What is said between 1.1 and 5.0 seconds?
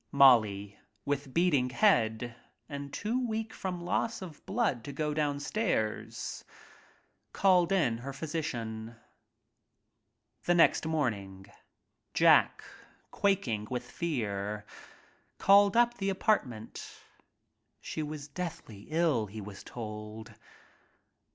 beating head and too weak from loss of blood to